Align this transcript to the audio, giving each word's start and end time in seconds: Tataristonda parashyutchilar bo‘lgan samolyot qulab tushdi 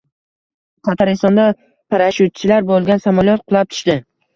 Tataristonda 0.89 1.47
parashyutchilar 1.95 2.69
bo‘lgan 2.75 3.09
samolyot 3.09 3.51
qulab 3.51 3.75
tushdi 3.77 4.05